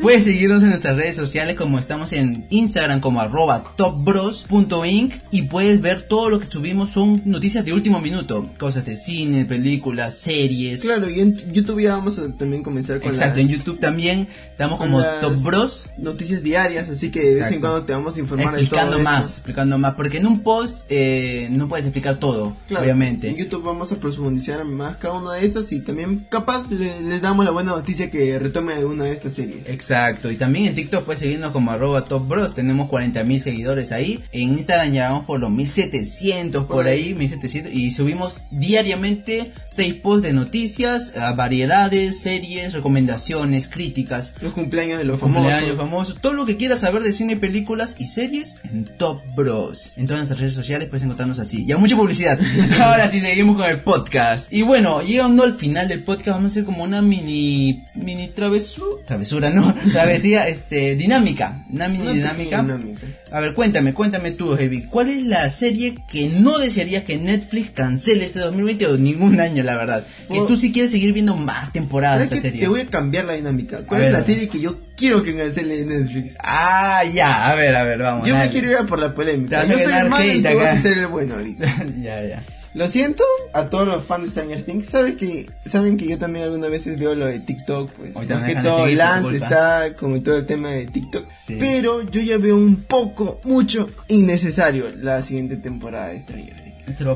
[0.03, 5.81] Puedes seguirnos en nuestras redes sociales como estamos en Instagram como arroba topbros.inc y puedes
[5.81, 8.49] ver todo lo que subimos son noticias de último minuto.
[8.59, 10.83] Cosas de cine, películas, series.
[10.83, 14.29] Claro, y en YouTube ya vamos a también comenzar con Exacto, las en YouTube también
[14.51, 15.91] estamos como Top Bros.
[15.99, 19.03] noticias diarias, así que de vez en cuando te vamos a informar de Explicando todo
[19.05, 19.37] más, esto.
[19.39, 23.29] explicando más, porque en un post eh, no puedes explicar todo, Claro, obviamente.
[23.29, 27.23] En YouTube vamos a profundizar más cada una de estas y también capaz le- les
[27.23, 29.69] damos la buena noticia que retome alguna de estas series.
[29.69, 33.93] Exacto, y también en TikTok puedes seguirnos como arroba Top Bros, tenemos 40 mil seguidores
[33.93, 37.05] ahí, en Instagram ya vamos por los 1700 por Por ahí.
[37.09, 44.55] ahí, 1700, y subimos diariamente 6 posts de noticias, ah, variedades, series, recomendaciones, críticas, Los
[44.55, 45.43] cumpleaños de los famosos.
[45.53, 49.93] cumpleaños famosos, todo lo que quieras saber de cine, películas y series en Top Bros.
[49.97, 51.65] En todas nuestras redes sociales puedes encontrarnos así.
[51.67, 52.39] Ya mucha publicidad.
[52.81, 54.53] Ahora sí seguimos con el podcast.
[54.53, 59.05] Y bueno, llegando al final del podcast vamos a hacer como una mini mini travesura,
[59.07, 62.63] travesura, no, travesía este dinámica, una mini Una dinámica.
[62.63, 63.01] dinámica.
[63.31, 67.71] A ver, cuéntame, cuéntame tú, Heavy, ¿cuál es la serie que no desearías que Netflix
[67.71, 70.05] cancele este 2020 o ningún año, la verdad?
[70.31, 72.61] Que tú sí quieres seguir viendo más temporadas de ¿Sabes esta serie.
[72.63, 73.79] Te voy a cambiar la dinámica.
[73.87, 74.21] ¿Cuál A es ver.
[74.21, 76.35] la serie que yo quiero que cancele Netflix?
[76.41, 78.29] Ah, ya, a ver, a ver, vamos.
[78.29, 78.53] Yo me dale.
[78.53, 79.65] quiero ir a por la polémica.
[79.67, 81.67] Yo soy el malo y tú vas a ser el bueno ahorita.
[82.03, 82.45] ya, ya.
[82.75, 84.89] Lo siento a todos los fans de Stranger Things.
[84.89, 87.93] Saben que, saben que yo también algunas veces veo lo de TikTok.
[87.93, 91.27] Pues más me que todo Lance está con todo el tema de TikTok.
[91.33, 91.57] Sí.
[91.61, 96.62] Pero yo ya veo un poco, mucho innecesario la siguiente temporada de Stranger Things.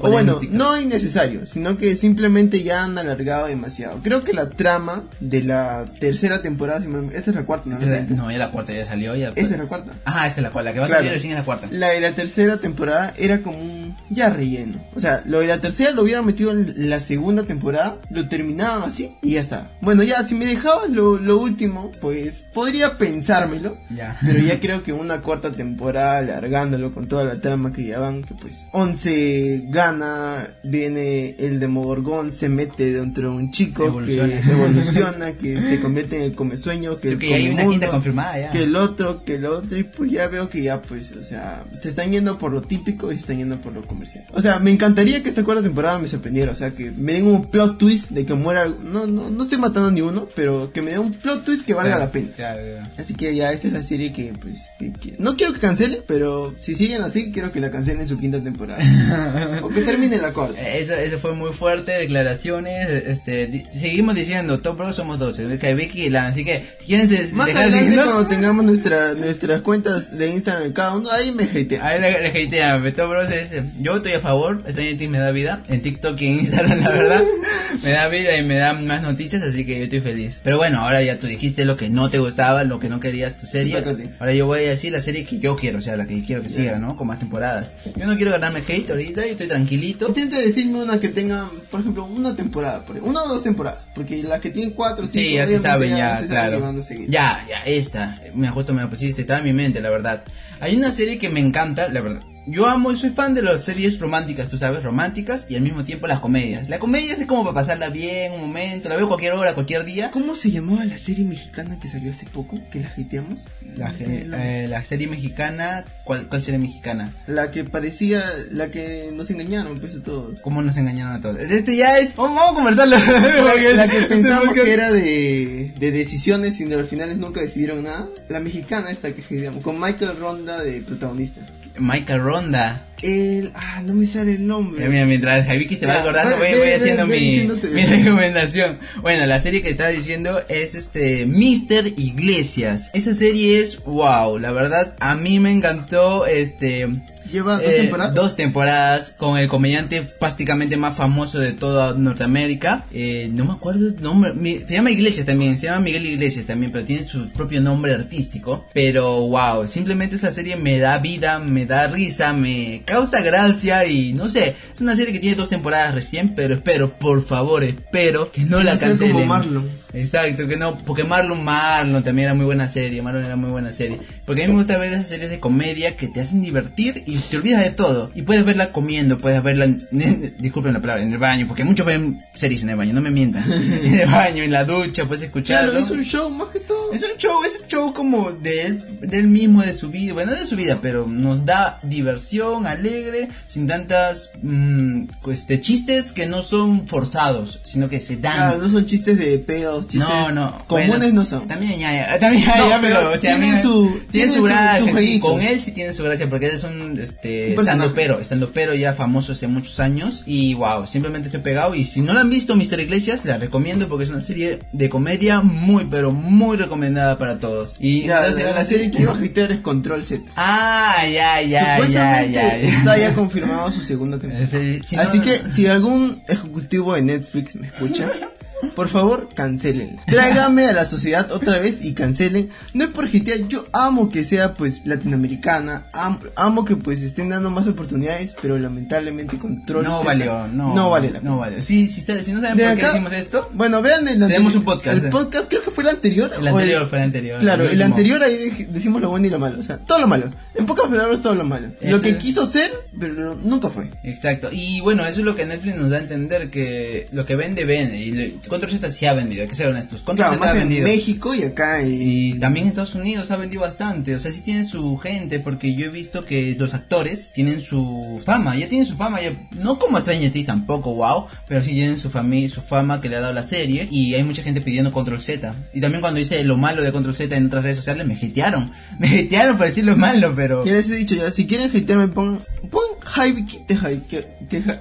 [0.00, 4.00] O bueno, no innecesario, sino que simplemente ya han alargado demasiado.
[4.02, 7.76] Creo que la trama de la tercera temporada, esta es la cuarta, ¿no?
[7.76, 9.14] Entonces, no, ya la cuarta ya salió.
[9.16, 9.92] Ya, Esta es la cuarta.
[10.05, 10.70] Ajá, esta es la cuarta.
[10.70, 11.68] La que va a salir recién es la cuarta.
[11.70, 14.79] La de la tercera temporada era como un ya relleno.
[14.94, 18.83] O sea, lo de la tercera lo hubieran metido en la segunda temporada, lo terminaban
[18.83, 19.70] así y ya está.
[19.81, 23.76] Bueno, ya si me dejabas lo, lo último, pues podría pensármelo.
[23.90, 24.16] Ya.
[24.24, 28.22] Pero ya creo que una cuarta temporada, alargándolo con toda la trama que ya van,
[28.22, 34.40] que pues 11 gana, viene el Demogorgón, se mete dentro de un chico Evoluciona.
[34.40, 37.71] que evoluciona, que se convierte en el comesueño, que el que ya hay una comemundo,
[37.73, 38.51] quinta confirmada ya.
[38.51, 41.64] que el otro, que el otro, y pues ya veo que ya pues, o sea,
[41.83, 44.25] se están yendo por lo típico y se están yendo por lo comercial.
[44.33, 47.27] O sea, me encantaría que esta cuarta temporada me sorprendiera, o sea, que me den
[47.27, 50.83] un plot twist de que muera, no, no, no estoy matando ni uno, pero que
[50.83, 52.29] me den un plot twist que valga Claro, la pena.
[52.37, 52.87] claro, claro.
[52.99, 56.03] Así que ya esa es la serie que pues que- que- no quiero que cancele,
[56.07, 58.83] pero si siguen así quiero que la cancelen en su quinta temporada
[59.62, 60.61] o que termine la cuarta.
[60.61, 65.59] Eh, Eso, eso fue muy fuerte, declaraciones, este, di- seguimos diciendo, Top Bros somos 12,
[65.59, 69.61] que Vicky y Lan, así que, si quieren se- Más adelante cuando tengamos nuestra, nuestras
[69.62, 71.82] cuentas de Instagram cada uno, ahí me hatean.
[71.82, 75.30] Ahí le, le hatean, Top Bros es, yo estoy a favor, Stranger Things me da
[75.30, 77.22] vida, en TikTok y en Instagram la verdad,
[77.82, 80.40] me da vida y me dan más noticias, así que yo estoy feliz.
[80.42, 83.37] Pero bueno, ahora ya tú dijiste lo que no te gustaba, lo que no querías
[83.37, 83.74] tu serie,
[84.18, 86.42] ahora yo voy a decir la serie que yo quiero, o sea, la que quiero
[86.42, 86.96] que siga, ¿no?
[86.96, 87.74] Con más temporadas.
[87.96, 90.09] Yo no quiero ganarme hate ahorita, yo estoy tranquilito.
[90.09, 94.22] Intenta decirme una que tenga, por ejemplo, una temporada, por- una o dos temporadas, porque
[94.22, 96.75] las que tienen cuatro, cinco, Sí, ya se saben, ya, se sabe claro.
[96.77, 97.11] que seguir.
[97.11, 98.20] Ya, ya, esta.
[98.35, 100.22] Me justo me la pusiste, estaba en mi mente, la verdad.
[100.61, 102.22] Hay una serie que me encanta, la verdad.
[102.48, 105.85] Yo amo y soy fan de las series románticas, tú sabes, románticas y al mismo
[105.85, 106.68] tiempo las comedias.
[106.68, 110.12] La comedia es como para pasarla bien, un momento, la veo cualquier hora, cualquier día.
[110.12, 113.46] ¿Cómo se llamaba la serie mexicana que salió hace poco, que la hateamos?
[113.74, 117.12] La, No sé, eh, la serie mexicana, ¿cuál, ¿cuál serie mexicana?
[117.26, 120.40] La que parecía, la que nos engañaron, pues a todos.
[120.40, 121.38] ¿Cómo nos engañaron a todos?
[121.38, 122.14] Este ya es...
[122.14, 122.96] Vamos, vamos a conversarlo.
[122.96, 127.82] La, la que pensamos que era de, de decisiones y de los finales nunca decidieron
[127.82, 128.06] nada.
[128.28, 131.40] La mexicana esta que digamos, con Michael Ronda de protagonista.
[131.78, 132.86] Michael Ronda.
[133.02, 134.88] El, ah, no me sale el nombre.
[134.88, 138.78] Mira, mientras Javiki se va acordando, voy, voy haciendo mi, mi recomendación.
[139.02, 142.90] Bueno, la serie que estaba diciendo es este Mister Iglesias.
[142.94, 146.88] Esa serie es wow, la verdad a mí me encantó este
[147.32, 148.14] Lleva dos eh, temporadas.
[148.14, 152.85] dos temporadas con el comediante prácticamente más famoso de toda Norteamérica.
[152.92, 154.32] Eh, no me acuerdo el nombre.
[154.35, 155.59] mi- se llama Iglesias también.
[155.59, 158.64] Se llama Miguel Iglesias también, pero tiene su propio nombre artístico.
[158.72, 164.14] Pero wow, simplemente esa serie me da vida, me da risa, me causa gracia y
[164.14, 164.57] no sé.
[164.72, 168.62] Es una serie que tiene dos temporadas recién, pero espero, por favor, espero que no
[168.62, 169.12] la cancelen.
[169.12, 169.68] como Marlon.
[169.96, 173.72] Exacto, que no, porque Marlon Marlon también era muy buena serie, Marlon era muy buena
[173.72, 173.98] serie.
[174.26, 177.16] Porque a mí me gusta ver esas series de comedia que te hacen divertir y
[177.16, 178.11] te olvidas de todo.
[178.14, 181.87] Y puedes verla comiendo, puedes verla, en, disculpen la palabra, en el baño, porque muchos
[181.87, 183.50] ven series en el baño, no me mientan.
[183.52, 185.70] en el baño, en la ducha, puedes escucharlo.
[185.70, 186.92] Claro, es un show más que todo.
[186.92, 190.12] Es un show, es un show como de él, de él mismo, de su vida,
[190.12, 196.12] bueno, no de su vida, pero nos da diversión, alegre, sin tantas mm, este, chistes
[196.12, 198.35] que no son forzados, sino que se dan.
[198.37, 200.59] Claro, no son chistes de pedos, chistes No, no.
[200.66, 201.46] comunes bueno, no son.
[201.49, 205.40] También ya, ya, también ya, No, ya, pero, tienen su- tiene su gracia, su con
[205.40, 208.94] él sí tiene su gracia porque él es un este estando pero, estando pero ya
[208.94, 212.55] famoso hace muchos años y wow, simplemente estoy pegado y si no la han visto
[212.57, 217.38] Mister Iglesias, la recomiendo porque es una serie de comedia muy pero muy recomendada para
[217.38, 217.77] todos.
[217.79, 220.22] Y Ya, ¿sabes la, la serie que iba a hatear es Control Z.
[220.37, 222.68] Ah, ya, ya, ya, Supuestamente ya, ya.
[222.68, 224.46] está ya confirmado su segunda temporada.
[224.51, 228.11] Sí, si no- Así que si algún ejecutivo de Netflix me escucha,
[228.75, 230.01] por favor, cancelen.
[230.07, 232.51] Tráigame a la sociedad otra vez y cancelen.
[232.75, 237.29] No es por GTA, yo amo que sea pues latinoamericana, am- amo, que pues estén
[237.29, 241.31] dando más oportunidades, pero lamentablemente Control no valió, no, no vale la pena.
[241.31, 241.62] no valió.
[241.62, 244.55] Sí, si, ustedes- si no saben De por qué decimos esto, Bueno, vean el Tenemos
[244.55, 245.11] un podcast, El eh.
[245.11, 246.33] podcast creo que fue el anterior.
[246.38, 247.40] el anterior fue el anterior.
[247.40, 250.31] Claro, el anterior ahí decimos lo bueno y lo malo, o sea, todo lo malo.
[250.55, 251.69] En pocas palabras, todo lo malo.
[251.83, 253.90] Lo que quiso ser, pero nunca fue.
[254.05, 257.37] Exacto, y bueno, eso es lo que Netflix nos da a entender, que lo que
[257.37, 260.35] vende, vende, y le- Control Z sí ha vendido, hay que ser honestos, Control Claro,
[260.35, 260.88] Z más ha en vendido.
[260.88, 264.42] México y acá y, Y también en Estados Unidos ha vendido bastante, o sea, sí
[264.42, 268.87] tiene su gente, porque yo he visto que los actores tienen su fama, ya tienen
[268.87, 272.61] su fama, ya, no como Stranger Things tampoco, wow, pero sí tienen su, fami su
[272.61, 275.54] fama que le ha dado la serie, y hay mucha gente pidiendo Control Z.
[275.74, 278.72] Y también cuando hice lo malo de Control Z en otras redes sociales, me hatearon,
[278.98, 280.64] me hatearon por decir lo malo, pero...
[280.64, 284.26] Ya les he dicho ya, si quieren hatearme pongan, pongan Hype te hype,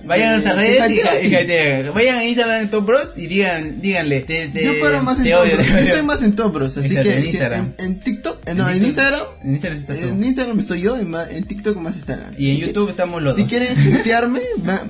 [0.06, 1.94] Vayan a nuestras redes y, y hatean.
[1.94, 5.24] vayan a Instagram de Top Bros y digan, díganle, te, te, Yo paro más en
[5.26, 7.74] te Top odio, yo estoy más en Top Bros, así Exacto, que en Instagram.
[7.78, 10.08] en, en TikTok, eh, no, en Instagram, En Instagram estás tú.
[10.08, 12.36] en Instagram estoy yo, en, en TikTok más estarán.
[12.38, 13.50] Y en que, YouTube estamos los Si dos.
[13.50, 14.42] quieren hatearme,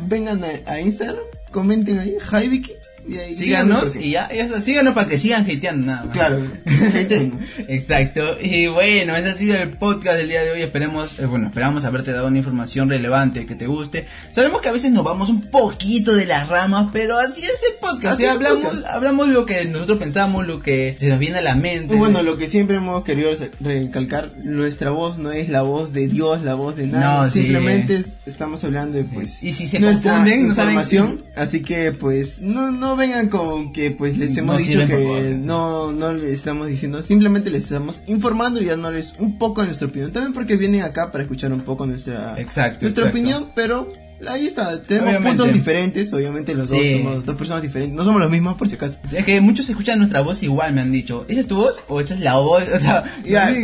[0.08, 1.18] vengan a, a Instagram,
[1.52, 2.72] comenten ahí, Jaiviki,
[3.08, 4.62] y ahí Síganos y ya, ya está.
[4.62, 6.14] síganos para que sigan hateando nada más.
[6.14, 6.40] Claro.
[7.68, 10.62] Exacto, y bueno, ese ha sido el podcast del día de hoy.
[10.62, 14.06] Esperemos, eh, bueno, esperamos haberte dado una información relevante que te guste.
[14.32, 17.76] Sabemos que a veces nos vamos un poquito de las ramas, pero así es el
[17.80, 18.20] podcast.
[18.20, 18.86] El hablamos, podcast.
[18.88, 21.96] hablamos lo que nosotros pensamos, lo que se nos viene a la mente.
[21.96, 26.08] Y bueno, lo que siempre hemos querido recalcar, nuestra voz no es la voz de
[26.08, 29.80] Dios, la voz de nadie, No, simplemente es- estamos hablando de pues Y si se
[29.80, 34.36] nuestra confunden, no saben- información, así que pues no no vengan con que pues les
[34.38, 39.14] hemos No dicho que no no les estamos diciendo, simplemente les estamos informando y dándoles
[39.20, 42.80] un poco de nuestra opinión, también porque vienen acá para escuchar un poco nuestra Exacto,
[42.82, 43.10] nuestra exacto.
[43.10, 43.92] opinión, pero
[44.28, 45.38] ahí está, tenemos Obviamente.
[45.38, 47.00] puntos diferentes, obviamente los dos Sí.
[47.04, 48.98] somos dos personas diferentes, no somos los mismos por si acaso.
[49.12, 51.26] Es que muchos escuchan nuestra voz igual, me han dicho.
[51.28, 52.64] ¿Esa es tu voz o esta es la voz?
[52.76, 53.04] O sea,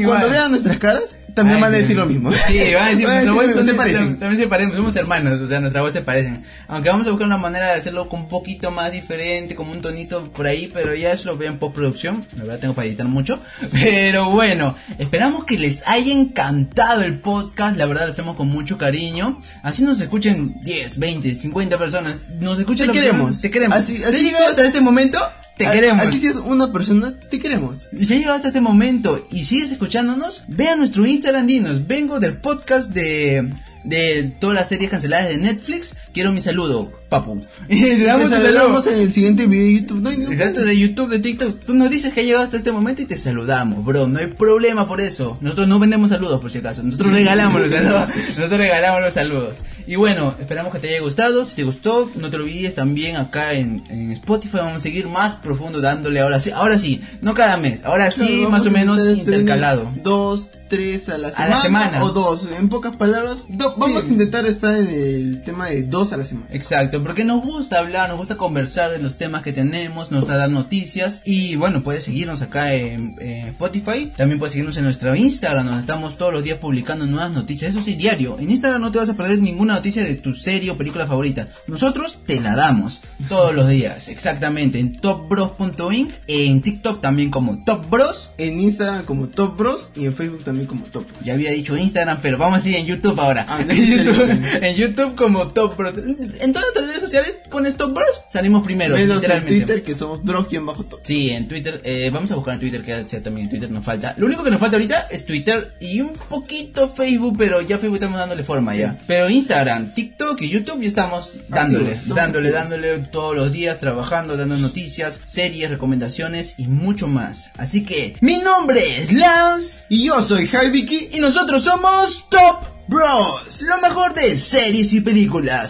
[0.06, 2.32] cuando vean nuestras caras, también Ay, van a decir lo mismo.
[2.32, 4.18] Sí, van a decir, Van a decir, son- se parecen.
[4.20, 6.44] También se parecen, somos hermanos, o sea, nuestra voz se parecen.
[6.68, 9.82] Aunque vamos a buscar una manera de hacerlo con un poquito más diferente, como un
[9.82, 12.26] tonito por ahí, pero ya eso lo veo en postproducción.
[12.38, 13.40] La verdad tengo para editar mucho.
[13.72, 18.78] Pero bueno, esperamos que les haya encantado el podcast, la verdad lo hacemos con mucho
[18.78, 19.42] cariño.
[19.64, 22.16] Así nos escuchen 10, 20, 50 personas.
[22.40, 23.18] Nos escuchan Te queremos.
[23.22, 23.78] personas, Te queremos.
[23.78, 24.36] Así- así es.
[24.50, 25.20] hasta este momento,
[25.64, 26.06] te A- queremos.
[26.06, 27.88] Así si es una persona, te queremos.
[27.94, 31.88] Y si has llegado hasta este momento y sigues escuchándonos, ve a nuestro Instagram, dinos,
[31.88, 37.42] vengo del podcast de, de todas las series canceladas de Netflix, quiero mi saludo, papu.
[37.70, 40.02] Y te damos Te saludamos en el siguiente video de YouTube.
[40.02, 42.58] No hay ningún Exacto, de YouTube, de TikTok, tú nos dices que has llegado hasta
[42.58, 45.38] este momento y te saludamos, bro, no hay problema por eso.
[45.42, 49.58] Nosotros no vendemos saludos por si acaso, nosotros regalamos los saludos, nosotros regalamos los saludos.
[49.88, 51.46] Y bueno, esperamos que te haya gustado.
[51.46, 54.58] Si te gustó, no te olvides también acá en, en Spotify.
[54.58, 56.52] Vamos a seguir más profundo dándole ahora sí.
[56.52, 57.84] Ahora sí, no cada mes.
[57.84, 59.92] Ahora sí, más o menos intercalado.
[60.04, 61.56] Dos, tres a la A semana.
[61.56, 62.04] la semana.
[62.06, 62.48] O dos.
[62.58, 63.76] En pocas palabras, do- Sí.
[63.80, 66.48] vamos a intentar estar en el tema de dos a la semana.
[66.52, 70.38] Exacto, porque nos gusta hablar, nos gusta conversar de los temas que tenemos, nos gusta
[70.38, 75.16] dar noticias y bueno, puedes seguirnos acá en, en Spotify, también puedes seguirnos en nuestro
[75.16, 78.38] Instagram, donde estamos todos los días publicando nuevas noticias, eso sí, diario.
[78.40, 81.50] En Instagram no te vas a perder ninguna noticia de tu serie o película favorita,
[81.68, 87.90] nosotros te la damos todos los días, exactamente, en topbros.inc, en TikTok también como Top
[87.90, 91.20] Bros, En Instagram como Top Bros y en Facebook también como Top Bros.
[91.24, 93.46] ya había dicho Instagram, pero vamos a seguir en YouTube ahora.
[93.48, 94.30] Ah, en, YouTube,
[94.62, 95.94] en YouTube como Top Bros.
[96.40, 99.46] En todas las redes sociales pones Top Bros, salimos primero, Menos en.
[99.46, 101.00] Twitter que somos Bros-Top.
[101.04, 103.84] Sí, en Twitter, eh, vamos a buscar en Twitter, que sea también en Twitter nos
[103.84, 104.16] falta.
[104.18, 107.96] Lo único que nos falta ahorita es Twitter y un poquito Facebook, pero ya Facebook
[107.96, 108.98] estamos dándole forma ya.
[109.08, 109.61] Pero Instagram,
[109.94, 112.70] TikTok y YouTube ya estamos dándole, Activos, dándole, activos.
[112.70, 117.50] dándole todos los días, trabajando, dando noticias, series, recomendaciones y mucho más.
[117.58, 122.72] Así que, mi nombre es Lance Y yo soy Javi Vicky y nosotros somos Top
[122.88, 125.70] Bros, lo mejor de series y películas.